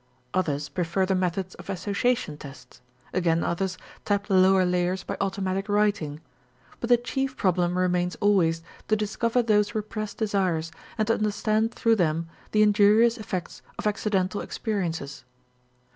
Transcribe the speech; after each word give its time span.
Others 0.33 0.67
prefer 0.69 1.05
the 1.05 1.13
methods 1.13 1.53
of 1.53 1.69
association 1.69 2.35
tests, 2.35 2.81
again 3.13 3.43
others 3.43 3.77
tap 4.03 4.25
the 4.25 4.33
lower 4.33 4.65
layers 4.65 5.03
by 5.03 5.15
automatic 5.21 5.69
writing, 5.69 6.21
but 6.79 6.89
the 6.89 6.97
chief 6.97 7.37
problem 7.37 7.77
remains 7.77 8.15
always 8.15 8.63
to 8.87 8.95
discover 8.95 9.43
those 9.43 9.75
repressed 9.75 10.17
desires 10.17 10.71
and 10.97 11.05
to 11.07 11.13
understand 11.13 11.71
through 11.71 11.97
them 11.97 12.27
the 12.51 12.63
injurious 12.63 13.19
effects 13.19 13.61
of 13.77 13.85
accidental 13.85 14.41
experiences. 14.41 15.23